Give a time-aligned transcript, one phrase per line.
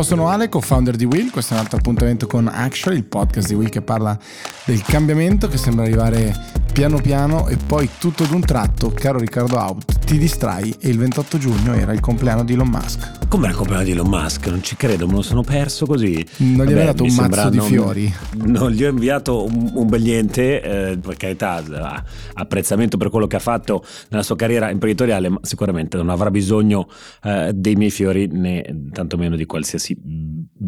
[0.00, 1.28] Ciao, sono Ale, co-founder di Will.
[1.28, 4.18] Questo è un altro appuntamento con Action, il podcast di Will che parla
[4.64, 6.34] del cambiamento che sembra arrivare
[6.72, 11.38] piano piano e poi tutto d'un tratto, caro Riccardo Out, ti distrai e il 28
[11.38, 13.28] giugno era il compleanno di Elon Musk.
[13.28, 14.48] Come era il compleanno di Elon Musk?
[14.48, 16.26] Non ci credo, me lo sono perso così.
[16.38, 18.12] Non gli hai dato un mazzo di non, fiori?
[18.44, 23.36] Non gli ho inviato un, un bel niente, eh, per carità, apprezzamento per quello che
[23.36, 26.88] ha fatto nella sua carriera imprenditoriale, ma sicuramente non avrà bisogno
[27.22, 29.96] eh, dei miei fiori né tantomeno di qualsiasi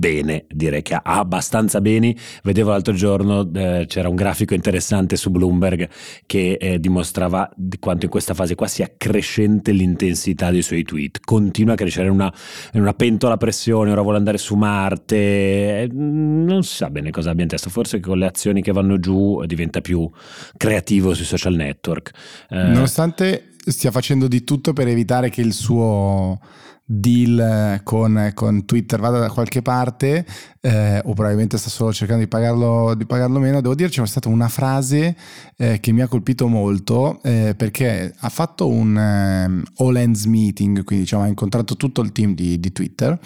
[0.02, 2.16] bene, direi che abbastanza beni.
[2.42, 5.88] Vedevo l'altro giorno, eh, c'era un grafico interessante su Bloomberg
[6.26, 11.20] che eh, dimostrava di quanto in questa fase qua sia crescente l'intensità dei suoi tweet.
[11.24, 12.32] Continua a crescere in una,
[12.72, 15.16] in una pentola a pressione, ora vuole andare su Marte,
[15.82, 18.98] eh, non si sa bene cosa abbia in testa, forse con le azioni che vanno
[18.98, 20.10] giù diventa più
[20.56, 22.10] creativo sui social network.
[22.50, 26.40] Eh, Nonostante stia facendo di tutto per evitare che il suo
[26.98, 30.26] deal con, con, Twitter vada da qualche parte
[30.60, 34.28] eh, o probabilmente sta solo cercando di pagarlo, di pagarlo meno, devo dire c'è stata
[34.28, 35.16] una frase
[35.56, 40.84] eh, che mi ha colpito molto eh, perché ha fatto un um, all hands meeting,
[40.84, 43.18] quindi diciamo, ha incontrato tutto il team di, di Twitter.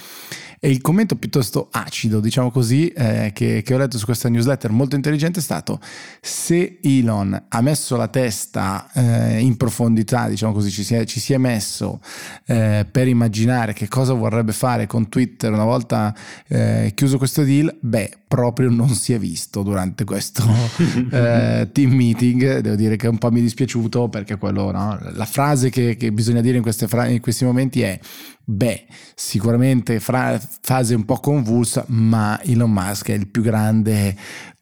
[0.59, 4.71] E il commento piuttosto acido, diciamo così, eh, che, che ho letto su questa newsletter
[4.71, 5.79] molto intelligente è stato
[6.21, 11.21] se Elon ha messo la testa eh, in profondità, diciamo così, ci si è, ci
[11.21, 12.01] si è messo
[12.47, 16.15] eh, per immaginare immaginare che cosa vorrebbe fare con Twitter una volta
[16.49, 20.43] eh, chiuso questo deal, beh, proprio non si è visto durante questo
[21.11, 22.59] eh, team meeting.
[22.59, 24.99] Devo dire che un po' mi è dispiaciuto perché quello, no?
[25.13, 27.99] la frase che, che bisogna dire in, fra- in, questi momenti è:
[28.45, 34.15] beh, sicuramente fra- fase un po' convulsa, ma Elon Musk è il più grande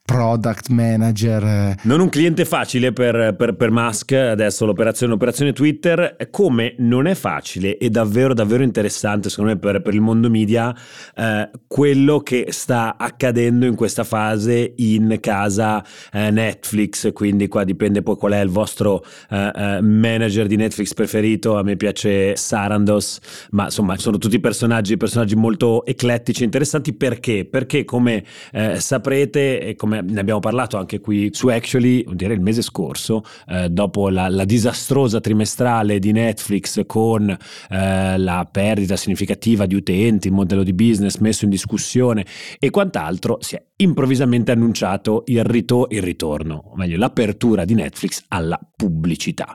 [0.04, 1.42] product manager.
[1.42, 1.76] Eh.
[1.84, 7.14] Non un cliente facile per, per, per Musk, adesso l'operazione, l'operazione Twitter, come non è
[7.14, 10.74] facile e davvero davvero interessante secondo me per, per il mondo media
[11.16, 18.02] eh, quello che sta accadendo in questa fase in casa eh, Netflix, quindi qua dipende
[18.02, 23.20] poi qual è il vostro eh, eh manager di Netflix preferito, a me piace Sarandos,
[23.52, 27.46] ma insomma sono tutti personaggi, personaggi molto eclettici e interessanti perché?
[27.46, 32.42] Perché come eh, saprete e come ne abbiamo parlato anche qui su Actually, direi il
[32.42, 39.66] mese scorso, eh, dopo la, la, disastrosa trimestrale di Netflix con eh, la perdita significativa
[39.66, 42.24] di utenti, il modello di business messo in discussione
[42.58, 48.24] e quant'altro, si è improvvisamente annunciato il, rito- il ritorno, o meglio l'apertura di Netflix
[48.28, 49.54] alla pubblicità.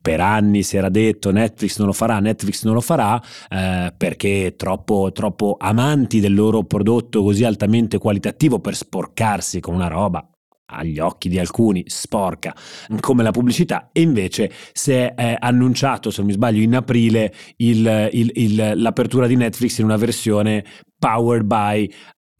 [0.00, 4.54] Per anni si era detto Netflix non lo farà, Netflix non lo farà eh, perché
[4.56, 10.28] troppo, troppo amanti del loro prodotto così altamente qualitativo per sporcarsi con una roba
[10.70, 12.54] agli occhi di alcuni sporca
[13.00, 18.10] come la pubblicità e invece si è annunciato se non mi sbaglio in aprile il,
[18.12, 20.64] il, il, l'apertura di Netflix in una versione
[20.98, 21.90] powered by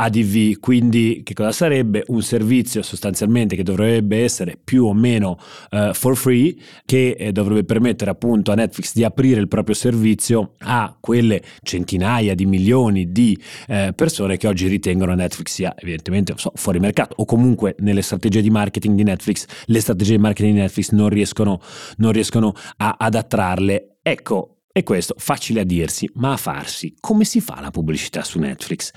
[0.01, 2.05] ADV, quindi che cosa sarebbe?
[2.07, 5.37] Un servizio sostanzialmente che dovrebbe essere più o meno
[5.73, 6.55] uh, for free,
[6.85, 12.37] che eh, dovrebbe permettere appunto a Netflix di aprire il proprio servizio a quelle centinaia
[12.37, 13.37] di milioni di
[13.67, 18.41] eh, persone che oggi ritengono Netflix sia evidentemente so, fuori mercato o comunque nelle strategie
[18.41, 21.61] di marketing di Netflix, le strategie di marketing di Netflix non riescono,
[21.97, 23.97] non riescono a, ad attrarle.
[24.01, 26.95] Ecco, e questo facile a dirsi, ma a farsi.
[27.01, 28.93] Come si fa la pubblicità su Netflix?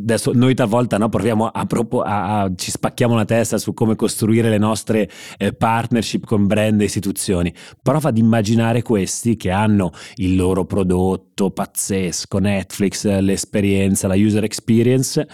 [0.00, 4.48] Adesso noi talvolta no, proviamo a, a, a, ci spacchiamo la testa su come costruire
[4.48, 7.52] le nostre eh, partnership con brand e istituzioni.
[7.82, 15.26] Prova ad immaginare questi che hanno il loro prodotto pazzesco, Netflix, l'esperienza, la user experience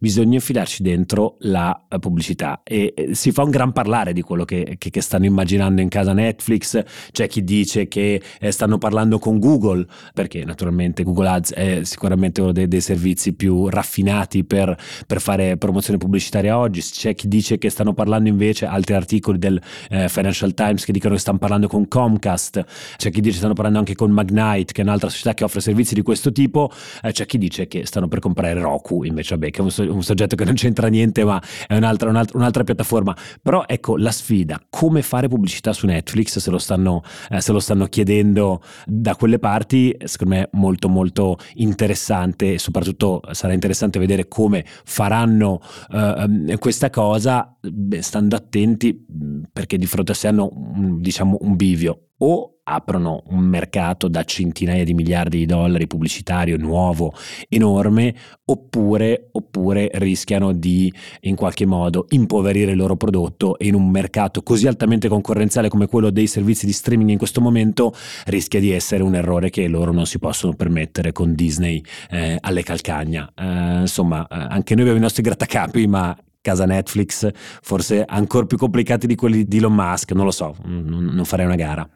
[0.00, 4.76] bisogna infilarci dentro la eh, pubblicità e si fa un gran parlare di quello che,
[4.78, 9.38] che, che stanno immaginando in casa Netflix, c'è chi dice che eh, stanno parlando con
[9.38, 14.74] Google, perché naturalmente Google Ads è sicuramente uno dei, dei servizi più raffinati per,
[15.06, 19.60] per, fare promozione pubblicitaria oggi, c'è chi dice che stanno parlando invece, altri articoli del
[19.90, 22.64] eh, Financial Times che dicono che stanno parlando con Comcast,
[22.96, 25.60] c'è chi dice che stanno parlando anche con Magnite, che è un'altra società che offre
[25.60, 26.70] servizi di questo tipo,
[27.02, 30.02] eh, c'è chi dice che stanno per comprare Roku, invece vabbè, che è un un
[30.02, 33.16] soggetto che non c'entra niente, ma è un'altra, un'altra, un'altra, piattaforma.
[33.42, 37.60] Però ecco la sfida, come fare pubblicità su Netflix se lo, stanno, eh, se lo
[37.60, 43.98] stanno chiedendo da quelle parti, secondo me è molto molto interessante e soprattutto sarà interessante
[43.98, 45.60] vedere come faranno
[45.92, 47.56] eh, questa cosa,
[48.00, 49.06] stando attenti
[49.52, 50.50] perché di fronte a sé hanno
[50.98, 57.12] diciamo un bivio o aprono un mercato da centinaia di miliardi di dollari pubblicitario nuovo,
[57.48, 58.14] enorme,
[58.44, 64.42] oppure, oppure rischiano di in qualche modo impoverire il loro prodotto e in un mercato
[64.42, 67.92] così altamente concorrenziale come quello dei servizi di streaming in questo momento
[68.26, 72.62] rischia di essere un errore che loro non si possono permettere con Disney eh, alle
[72.62, 73.30] calcagna.
[73.34, 78.56] Eh, insomma, eh, anche noi abbiamo i nostri grattacapi, ma casa Netflix forse ancora più
[78.56, 81.88] complicati di quelli di Elon Musk, non lo so, non, non farei una gara.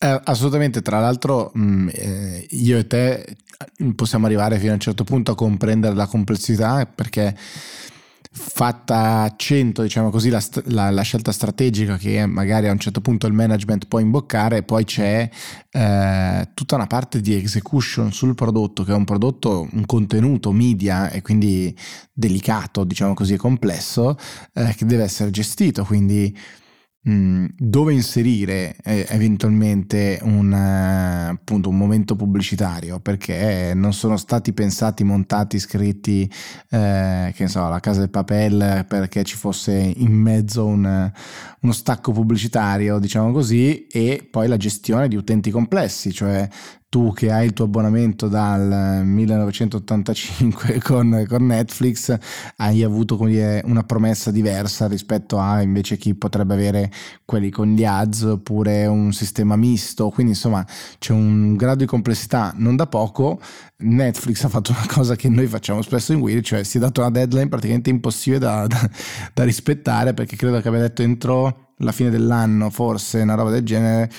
[0.00, 3.36] Eh, assolutamente, tra l'altro mh, mm, eh, io e te
[3.94, 7.36] possiamo arrivare fino a un certo punto a comprendere la complessità perché
[8.34, 13.02] fatta a 100, diciamo così, la, la, la, scelta strategica che magari a un certo
[13.02, 15.28] punto il management può imboccare, poi c'è
[15.70, 21.10] eh, tutta una parte di execution sul prodotto, che è un prodotto, un contenuto media
[21.10, 21.76] e quindi
[22.10, 24.16] delicato, diciamo così, complesso,
[24.54, 26.61] eh, che deve essere gestito, quindi Mm,
[27.04, 35.02] dove inserire eh, eventualmente un, eh, appunto, un momento pubblicitario perché non sono stati pensati,
[35.02, 36.30] montati, scritti
[36.70, 41.12] eh, che ne so, la casa del papel perché ci fosse in mezzo un,
[41.60, 46.48] uno stacco pubblicitario diciamo così e poi la gestione di utenti complessi cioè
[46.92, 52.14] tu che hai il tuo abbonamento dal 1985 con, con Netflix
[52.56, 56.92] hai avuto dire, una promessa diversa rispetto a invece chi potrebbe avere
[57.24, 60.10] quelli con gli ads oppure un sistema misto.
[60.10, 60.66] Quindi insomma
[60.98, 63.40] c'è un grado di complessità non da poco.
[63.78, 67.00] Netflix ha fatto una cosa che noi facciamo spesso in Will cioè si è dato
[67.00, 68.90] una deadline praticamente impossibile da, da,
[69.32, 73.64] da rispettare perché credo che abbia detto entro la fine dell'anno forse una roba del
[73.64, 74.10] genere.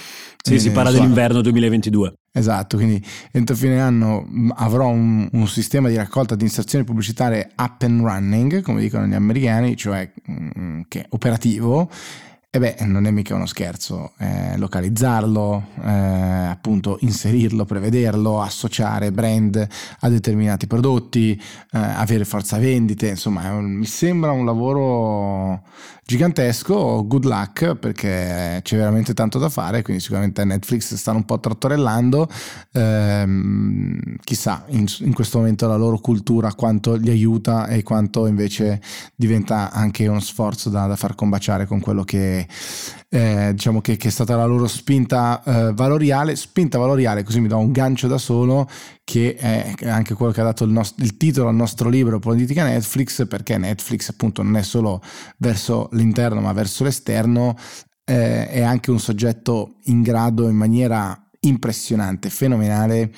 [0.41, 2.99] Sì, eh, si parla so, dell'inverno 2022 Esatto, quindi
[3.31, 8.01] entro fine anno mm, avrò un, un, sistema di raccolta di inserzioni pubblicitarie up and
[8.01, 11.87] running, come dicono gli americani, cioè mm, che è operativo.
[12.49, 19.67] E beh, non è mica uno scherzo, eh, localizzarlo, eh, appunto inserirlo, prevederlo, associare brand
[19.99, 21.39] a determinati prodotti, eh,
[21.77, 25.63] avere forza vendite, insomma un, mi sembra un lavoro
[26.05, 31.39] gigantesco, good luck perché c'è veramente tanto da fare, quindi sicuramente Netflix stanno un po'
[31.39, 32.29] trattorellando,
[32.73, 38.81] ehm, chissà in, in, questo momento la loro cultura quanto li aiuta e quanto invece
[39.15, 42.47] diventa anche uno sforzo da, da far combaciare con quello che
[43.09, 47.47] eh, diciamo che, che, è stata la loro spinta eh, valoriale, spinta valoriale, così mi
[47.47, 48.67] do un gancio da solo,
[49.03, 52.63] che è anche quello che ha dato il, nostro, il titolo al nostro libro Politica
[52.63, 55.01] Netflix, perché Netflix appunto non è solo
[55.37, 57.55] verso l'interno ma verso l'esterno,
[58.05, 63.13] eh, è anche un soggetto in grado in maniera impressionante, fenomenale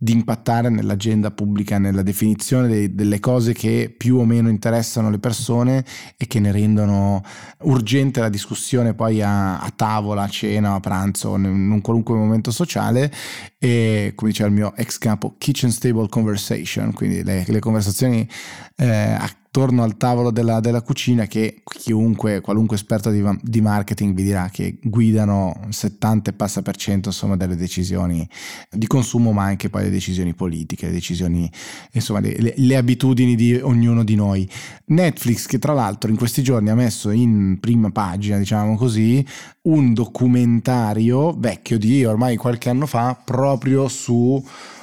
[0.00, 5.18] di impattare nell'agenda pubblica, nella definizione dei, delle cose che più o meno interessano le
[5.18, 5.84] persone
[6.16, 7.20] e che ne rendono
[7.62, 12.52] urgente la discussione poi a, a tavola, a cena, a pranzo, in un qualunque momento
[12.52, 13.12] sociale.
[13.58, 18.28] E come diceva il mio ex capo kitchen stable conversation, quindi le, le conversazioni
[18.76, 19.16] eh,
[19.48, 24.50] attorno al tavolo della, della, cucina che chiunque, qualunque esperto di, di, marketing vi dirà
[24.52, 28.28] che guidano il 70 e passa per cento insomma delle decisioni
[28.70, 31.50] di consumo ma anche poi le decisioni politiche, le decisioni
[31.92, 34.48] insomma le, le abitudini di ognuno di noi.
[34.86, 39.24] Netflix che tra l'altro in questi giorni ha messo in prima pagina diciamo così
[39.62, 44.42] un documentario vecchio di ormai qualche anno fa proprio su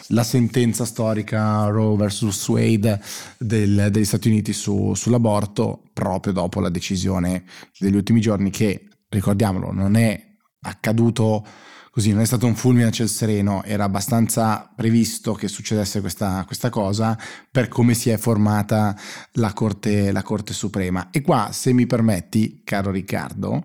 [0.09, 2.47] la sentenza storica Roe vs.
[2.47, 3.01] Wade
[3.37, 7.43] del, degli Stati Uniti su, sull'aborto proprio dopo la decisione
[7.77, 10.21] degli ultimi giorni che, ricordiamolo, non è
[10.61, 11.45] accaduto
[11.95, 16.43] così, non è stato un fulmine a ciel sereno, era abbastanza previsto che succedesse questa,
[16.45, 17.17] questa cosa
[17.49, 18.93] per come si è formata
[19.35, 21.07] la Corte, la Corte Suprema.
[21.09, 23.63] E qua, se mi permetti, caro Riccardo,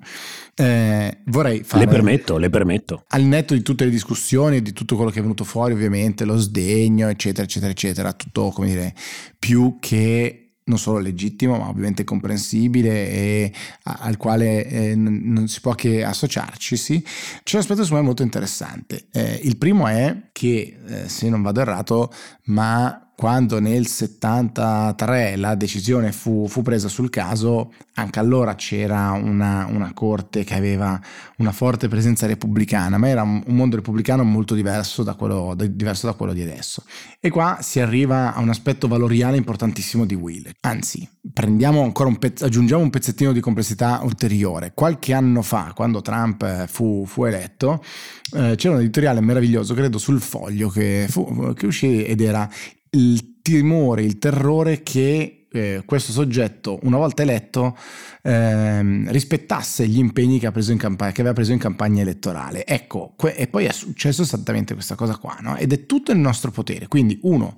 [0.55, 1.87] eh, vorrei fare...
[1.87, 3.03] Le permetto, le permetto.
[3.09, 6.37] Al netto di tutte le discussioni, di tutto quello che è venuto fuori, ovviamente, lo
[6.37, 8.95] sdegno, eccetera, eccetera, eccetera, tutto, come dire,
[9.41, 10.40] più che
[10.71, 16.77] non solo legittimo, ma ovviamente comprensibile e al quale eh, non si può che associarci,
[16.77, 17.05] sì.
[17.43, 19.07] c'è un aspetto secondo me molto interessante.
[19.13, 22.13] Eh, il primo è che, eh, se non vado errato,
[22.45, 29.67] ma quando nel 73 la decisione fu, fu, presa sul caso, anche allora c'era una,
[29.67, 30.99] una, corte che aveva
[31.37, 36.15] una forte presenza repubblicana, ma era un, mondo repubblicano molto diverso da, quello, diverso da
[36.15, 36.83] quello di adesso.
[37.21, 40.51] E qua si arriva a un aspetto valoriale importantissimo di Will.
[40.63, 44.73] Anzi, un pezz- aggiungiamo un pezzettino di complessità ulteriore.
[44.73, 47.85] Qualche anno fa, quando Trump fu, fu eletto,
[48.33, 52.49] eh, c'era un editoriale meraviglioso, credo, sul foglio che, fu, che uscì ed era
[52.91, 57.77] il timore, il terrore che eh, questo soggetto, una volta eletto,
[58.23, 62.65] ehm, rispettasse gli impegni che, campagna, che, aveva preso in campagna elettorale.
[62.67, 65.57] Ecco, que- e poi è successo esattamente questa cosa qua, no?
[65.57, 66.87] ed è tutto nel nostro potere.
[66.87, 67.57] Quindi, uno,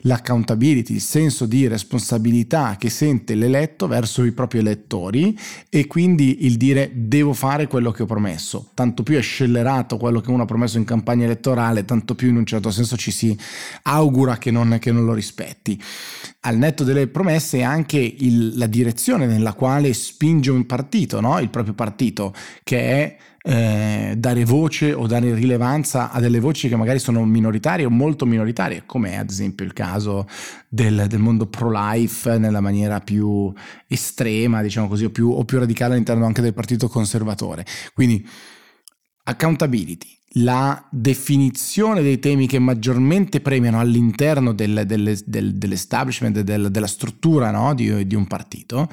[0.00, 6.56] l'accountability, il senso di responsabilità che sente l'eletto verso i propri elettori e quindi il
[6.56, 8.70] dire devo fare quello che ho promesso.
[8.74, 12.36] Tanto più è scellerato quello che uno ha promesso in campagna elettorale, tanto più in
[12.36, 13.36] un certo senso ci si
[13.82, 15.80] augura che non, che non lo rispetti.
[16.46, 21.38] Al netto delle promesse è anche il, la direzione nella quale spinge un partito, no?
[21.38, 26.76] il proprio partito, che è eh, dare voce o dare rilevanza a delle voci che
[26.76, 30.26] magari sono minoritarie o molto minoritarie, come ad esempio il caso
[30.68, 33.52] del, del mondo pro-life nella maniera più
[33.86, 37.66] estrema, diciamo così, o più, o più radicale all'interno anche del partito conservatore.
[37.92, 38.26] Quindi
[39.24, 47.50] accountability, la definizione dei temi che maggiormente premiano all'interno del, del, del, dell'establishment, della struttura
[47.50, 47.74] no?
[47.74, 48.88] di, di un partito.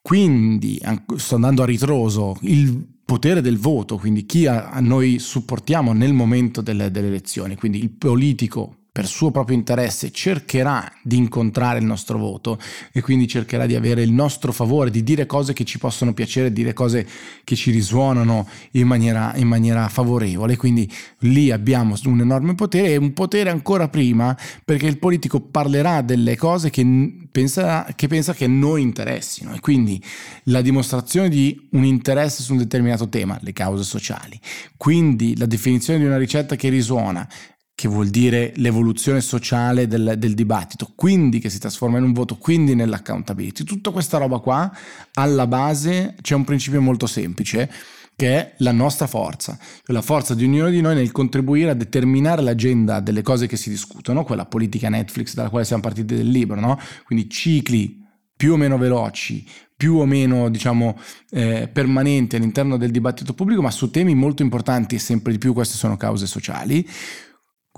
[0.00, 0.80] Quindi,
[1.16, 6.12] sto andando a ritroso, il potere del voto, quindi chi a, a noi supportiamo nel
[6.12, 11.84] momento delle, delle elezioni, quindi il politico per suo proprio interesse cercherà di incontrare il
[11.84, 12.58] nostro voto
[12.90, 16.52] e quindi cercherà di avere il nostro favore, di dire cose che ci possono piacere,
[16.52, 17.06] dire cose
[17.44, 20.56] che ci risuonano in maniera, in maniera favorevole.
[20.56, 26.02] Quindi lì abbiamo un enorme potere e un potere ancora prima perché il politico parlerà
[26.02, 26.82] delle cose che
[27.30, 30.02] pensa che, pensa che noi interessino e quindi
[30.44, 34.40] la dimostrazione di un interesse su un determinato tema, le cause sociali,
[34.76, 37.28] quindi la definizione di una ricetta che risuona,
[37.78, 42.34] che vuol dire l'evoluzione sociale del, del, dibattito, quindi che si trasforma in un voto,
[42.36, 43.62] quindi nell'accountability.
[43.62, 44.68] Tutta questa roba qua,
[45.14, 47.70] alla base c'è un principio molto semplice,
[48.16, 51.74] che è la nostra forza, cioè la forza di ognuno di noi nel contribuire a
[51.74, 56.28] determinare l'agenda delle cose che si discutono, quella politica Netflix dalla quale siamo partiti del
[56.28, 56.80] libro, no?
[57.04, 58.04] quindi cicli
[58.36, 60.98] più o meno veloci, più o meno diciamo
[61.30, 65.52] eh, permanenti all'interno del dibattito pubblico, ma su temi molto importanti e sempre di più
[65.52, 66.84] queste sono cause sociali.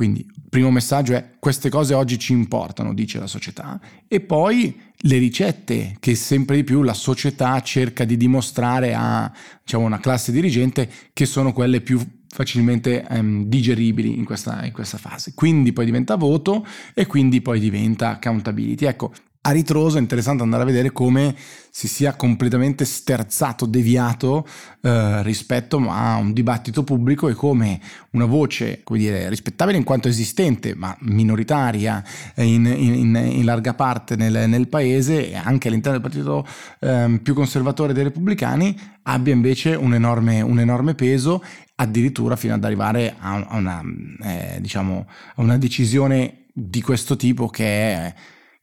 [0.00, 3.78] Quindi, primo messaggio è queste cose oggi ci importano, dice la società,
[4.08, 9.30] e poi le ricette che sempre di più la società cerca di dimostrare a
[9.62, 14.96] diciamo, una classe dirigente che sono quelle più facilmente um, digeribili in questa, in questa
[14.96, 15.34] fase.
[15.34, 18.86] Quindi poi diventa voto e quindi poi diventa accountability.
[18.86, 19.12] Ecco,
[19.42, 21.34] a ritroso è interessante andare a vedere come
[21.70, 24.46] si sia completamente sterzato, deviato
[24.82, 27.80] eh, rispetto a un dibattito pubblico e come
[28.10, 32.04] una voce, come dire, rispettabile in quanto esistente, ma minoritaria
[32.34, 36.46] in, in, in larga parte nel, nel, paese e anche all'interno del partito
[36.80, 41.42] eh, più conservatore dei repubblicani, abbia invece un enorme, un enorme peso,
[41.76, 43.80] addirittura fino ad arrivare a, a, una,
[44.22, 45.06] eh, diciamo,
[45.36, 48.14] a una decisione di questo tipo che è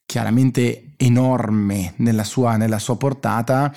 [0.07, 3.71] chiaramente enorme nella sua, nella sua portata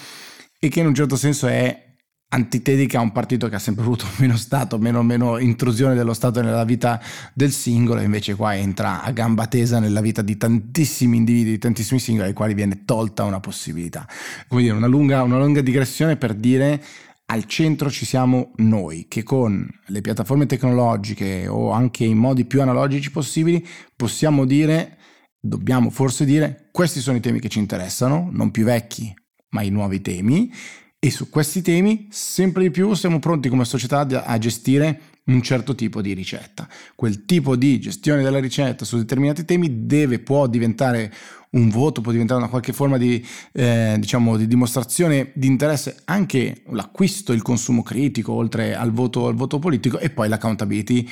[0.59, 1.89] e che in un certo senso è
[2.33, 6.41] antitetica a un partito che ha sempre avuto meno Stato, meno, meno, intrusione dello Stato
[6.41, 7.01] nella vita
[7.35, 11.99] del singolo, invece qua entra a gamba tesa nella vita di tantissimi individui, di tantissimi
[11.99, 14.07] singoli ai quali viene tolta una possibilità.
[14.47, 16.81] Come dire, una lunga, una lunga digressione per dire
[17.27, 22.63] al centro ci siamo noi, che con le piattaforme tecnologiche o anche in modi più
[22.63, 24.99] analogici possibili possiamo dire
[25.41, 29.13] dobbiamo forse dire questi sono i temi che ci interessano, non più vecchi,
[29.51, 30.53] ma i nuovi temi,
[30.99, 35.75] e su questi temi sempre di più siamo pronti come società a gestire un certo
[35.75, 36.69] tipo di ricetta.
[36.95, 41.13] Quel tipo di gestione della ricetta su determinati temi deve, può diventare
[41.53, 46.63] un voto, può diventare una qualche forma di, eh, diciamo, di dimostrazione di interesse, anche
[46.67, 51.09] l'acquisto, il consumo critico, oltre al voto, al voto politico, e poi l'accountability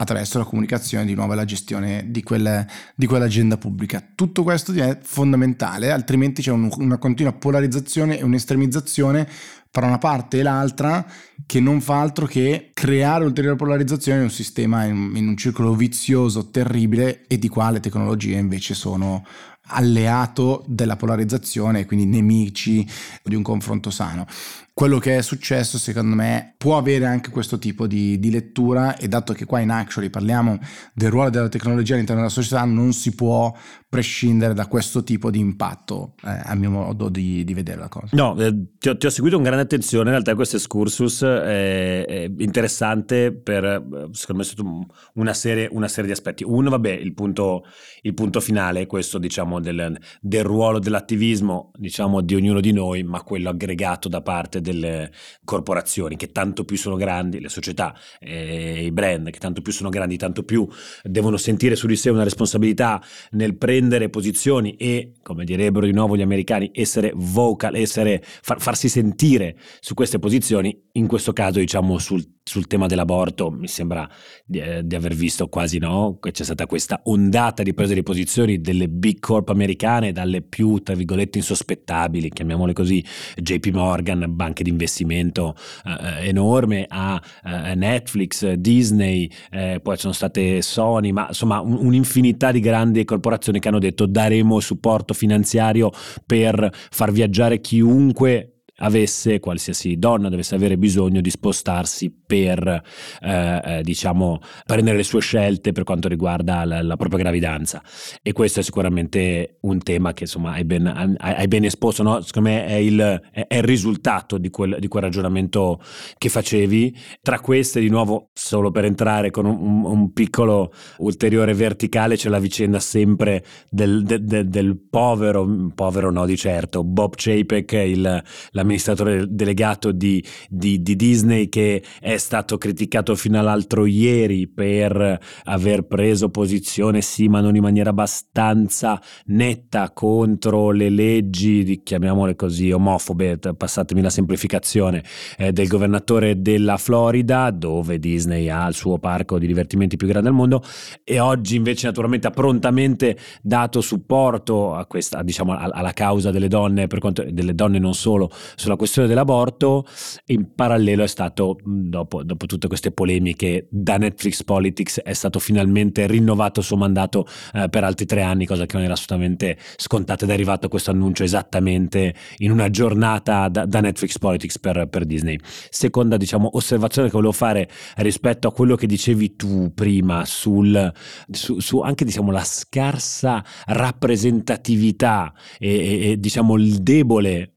[0.00, 4.02] attraverso la comunicazione di nuovo e la gestione di, quelle, di, quell'agenda pubblica.
[4.14, 9.28] Tutto questo è fondamentale, altrimenti c'è un, una continua polarizzazione e un'estremizzazione
[9.70, 11.06] fra una parte e l'altra
[11.44, 15.74] che non fa altro che creare ulteriore polarizzazione in un sistema, in, in un circolo
[15.74, 19.24] vizioso, terribile e di quale le tecnologie invece sono
[19.72, 22.88] alleato della polarizzazione, quindi nemici
[23.22, 24.26] di un confronto sano
[24.72, 29.08] quello che è successo secondo me può avere anche questo tipo di, di, lettura e
[29.08, 30.58] dato che qua in Actually parliamo
[30.94, 33.54] del ruolo della tecnologia all'interno della società non si può
[33.90, 38.10] prescindere da questo tipo di impatto eh, a mio modo di, di, vedere la cosa.
[38.12, 42.04] No, eh, ti, ho, ti, ho, seguito con grande attenzione, in realtà questo excursus è,
[42.06, 43.64] è interessante per,
[44.12, 46.44] secondo me, è stato una serie, una serie di aspetti.
[46.44, 47.64] Uno, vabbè, il punto,
[48.02, 53.22] il punto finale, questo diciamo del, del ruolo dell'attivismo, diciamo di ognuno di noi, ma
[53.24, 55.10] quello aggregato da parte del delle
[55.44, 59.88] corporazioni che tanto più sono grandi, le società, eh, i brand che tanto più sono
[59.88, 60.66] grandi, tanto più
[61.02, 66.16] devono sentire su di sé una responsabilità nel prendere posizioni e, come direbbero di nuovo
[66.16, 71.98] gli americani, essere vocal, essere, far, farsi sentire su queste posizioni, in questo caso diciamo
[71.98, 74.08] sul sul tema dell'aborto mi sembra
[74.44, 78.60] di, eh, di, aver visto quasi no, c'è stata questa ondata di prese di posizioni
[78.60, 83.04] delle big corp americane, dalle più tra virgolette insospettabili, chiamiamole così,
[83.36, 85.54] JP Morgan, banche di investimento
[85.84, 92.50] eh, enorme, a eh, Netflix, Disney, eh, poi sono state Sony, ma insomma un, un'infinità
[92.50, 95.92] di grandi corporazioni che hanno detto daremo supporto finanziario
[96.26, 102.82] per far viaggiare chiunque avesse, qualsiasi donna dovesse avere bisogno di spostarsi per,
[103.20, 107.82] eh, eh, diciamo, prendere le sue scelte per quanto riguarda la, la, propria gravidanza.
[108.22, 112.20] E questo è sicuramente un tema che insomma hai ben, hai ben esposto, no?
[112.20, 115.80] secondo me è il, è, il risultato di quel, di quel, ragionamento
[116.16, 116.96] che facevi.
[117.22, 122.38] Tra queste, di nuovo, solo per entrare con un, un piccolo ulteriore verticale, c'è la
[122.38, 128.22] vicenda sempre del, del, del, del povero, povero no di certo, Bob Chapek, il,
[128.70, 135.86] l'amministratore delegato di, di, di Disney che è stato criticato fino all'altro ieri per aver
[135.86, 143.38] preso posizione, sì, ma non in maniera abbastanza netta contro le leggi, chiamiamole così, omofobe,
[143.38, 145.02] passatemi la semplificazione,
[145.36, 150.28] eh, del governatore della Florida, dove Disney ha il suo parco di divertimenti più grande
[150.28, 150.62] al mondo,
[151.04, 156.86] e oggi invece naturalmente ha prontamente dato supporto a questa, diciamo, alla causa delle donne,
[156.86, 159.86] per quanto delle donne non solo, sulla questione dell'aborto,
[160.26, 166.06] in parallelo è stato, dopo, dopo tutte queste polemiche, da Netflix Politics è stato finalmente
[166.06, 170.24] rinnovato il suo mandato eh, per altri tre anni, cosa che non era assolutamente scontata
[170.24, 175.06] ed è arrivato questo annuncio esattamente in una giornata da, da Netflix Politics per, per,
[175.06, 175.38] Disney.
[175.70, 180.92] Seconda, diciamo, osservazione che volevo fare rispetto a quello che dicevi tu prima sul,
[181.30, 187.54] su, su anche, diciamo, la scarsa rappresentatività e, e, e diciamo, il debole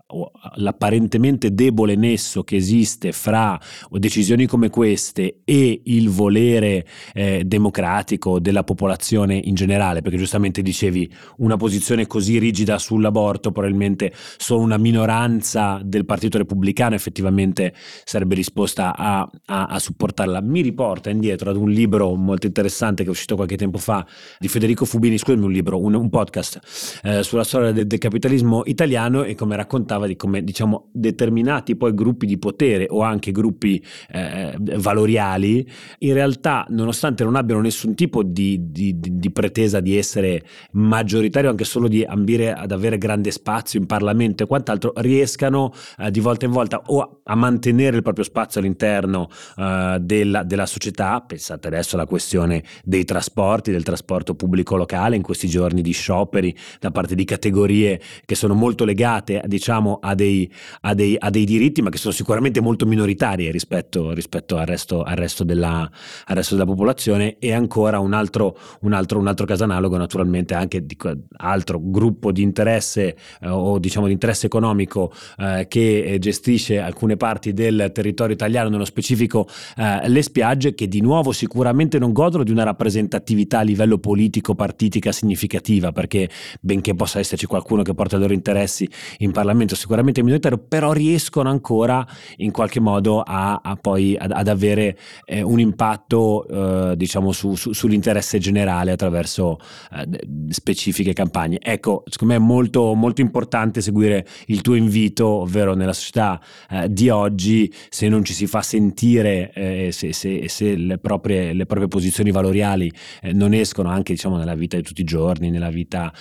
[0.56, 8.64] l'apparentemente debole nesso che esiste fra decisioni come queste e il volere eh, democratico della
[8.64, 15.80] popolazione in generale, perché giustamente dicevi una posizione così rigida sull'aborto, probabilmente solo una minoranza
[15.84, 20.42] del Partito Repubblicano effettivamente sarebbe disposta a, a, a supportarla.
[20.42, 24.06] Mi riporta indietro ad un libro molto interessante che è uscito qualche tempo fa
[24.40, 28.64] di Federico Fubini, scusami un libro, un, un podcast eh, sulla storia del, del capitalismo
[28.66, 33.32] italiano e come raccontava parlava di come diciamo determinati poi gruppi di potere o anche
[33.32, 35.68] gruppi eh, valoriali
[36.00, 41.64] in realtà nonostante non abbiano nessun tipo di, di, di, pretesa di essere maggioritario anche
[41.64, 46.46] solo di ambire ad avere grande spazio in Parlamento e quant'altro riescano eh, di volta
[46.46, 51.22] in volta o a mantenere il proprio spazio all'interno eh, della, della società.
[51.22, 56.56] Pensate adesso alla questione dei trasporti del trasporto pubblico locale in questi giorni di scioperi
[56.80, 60.52] da parte di categorie che sono molto legate diciamo a dei,
[60.82, 65.04] a, dei, a dei, diritti, ma che sono sicuramente molto minoritarie rispetto, rispetto al, resto,
[65.04, 65.90] al, resto della,
[66.26, 67.38] al, resto, della, popolazione.
[67.40, 70.98] E ancora un altro, un altro, un altro caso analogo, naturalmente, anche di
[71.38, 77.54] altro gruppo di interesse eh, o diciamo di interesse economico eh, che gestisce alcune parti
[77.54, 82.52] del territorio italiano, nello specifico eh, le spiagge, che di nuovo sicuramente non godono di
[82.52, 86.30] una rappresentatività a livello politico partitica significativa, perché
[86.62, 91.50] benché possa esserci qualcuno che porta i loro interessi in Parlamento, sicuramente minoritario, però riescono
[91.50, 92.06] ancora
[92.38, 97.56] in qualche modo a, a poi ad, ad avere eh, un impatto eh, diciamo su,
[97.56, 99.60] su, sull'interesse generale attraverso
[99.92, 100.08] eh,
[100.50, 101.58] specifiche campagne.
[101.62, 106.92] Ecco, secondo me è molto, molto importante seguire il tuo invito, ovvero nella società eh,
[106.92, 111.66] di oggi, se non ci si fa sentire, eh, se, se, se le, proprie, le,
[111.66, 115.70] proprie, posizioni valoriali eh, non escono anche diciamo, nella vita di tutti i giorni, nella
[115.70, 116.12] vita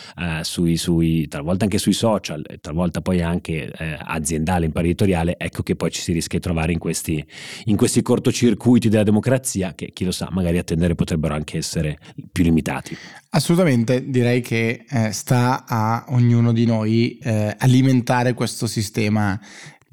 [0.42, 5.74] sui, sui, talvolta anche sui social, talvolta poi anche anche eh, aziendale, imprenditoriale, ecco che
[5.74, 7.24] poi ci si rischia di trovare in questi,
[7.64, 11.98] in questi cortocircuiti della democrazia che chi lo sa, magari a tendere potrebbero anche essere
[12.30, 12.96] più limitati.
[13.30, 19.38] Assolutamente, direi che eh, sta a ognuno di noi eh, alimentare questo sistema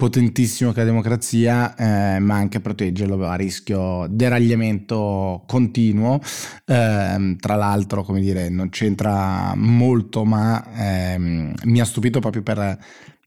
[0.00, 6.20] potentissimo che è la democrazia, eh, ma anche proteggerlo a rischio deragliamento continuo.
[6.64, 12.78] Eh, tra l'altro, come dire, non c'entra molto, ma ehm, mi ha stupito proprio per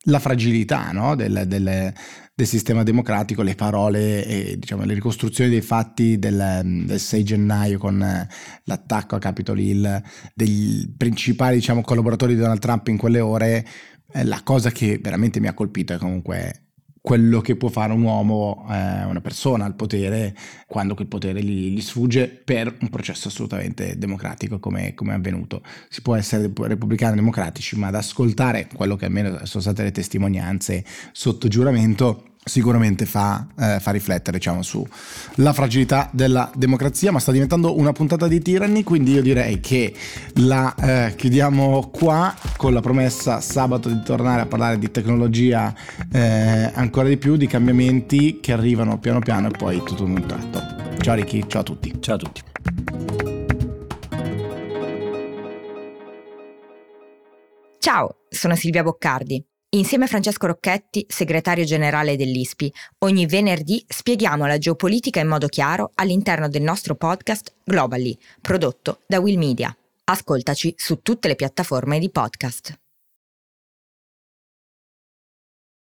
[0.04, 1.16] la fragilità no?
[1.16, 1.94] del, del,
[2.34, 7.78] del, sistema democratico, le parole e diciamo, le ricostruzioni dei fatti del, del 6 gennaio
[7.78, 8.28] con eh,
[8.66, 10.02] l'attacco a Capitol Hill,
[10.34, 13.66] dei principali diciamo, collaboratori di Donald Trump in quelle ore,
[14.12, 16.63] eh, la cosa che veramente mi ha colpito è comunque
[17.04, 20.34] quello che può fare un uomo, eh, una persona al potere,
[20.68, 25.62] quando quel potere gli, gli sfugge per un processo assolutamente democratico come, è avvenuto.
[25.90, 30.86] Si può essere repubblicani democratici, ma ad ascoltare quello che almeno sono state le testimonianze
[31.12, 37.78] sotto giuramento sicuramente fa, eh, fa riflettere diciamo, sulla fragilità della democrazia, ma sta diventando
[37.78, 39.94] una puntata di Tyranny, quindi io direi che
[40.36, 45.74] la eh, chiudiamo qua con la promessa sabato di tornare a parlare di tecnologia
[46.12, 50.26] eh, ancora di più, di cambiamenti che arrivano piano piano e poi tutto in un
[50.26, 50.62] tratto.
[51.00, 51.94] Ciao Ricky, ciao a tutti.
[52.00, 52.42] Ciao a tutti.
[57.80, 59.53] Ciao, sono Silvia Boccardi.
[59.76, 65.90] Insieme a Francesco Rocchetti, segretario generale dell'ISPI, ogni venerdì spieghiamo la geopolitica in modo chiaro
[65.96, 69.76] all'interno del nostro podcast Globally, prodotto da Will Media.
[70.04, 72.83] Ascoltaci su tutte le piattaforme di podcast.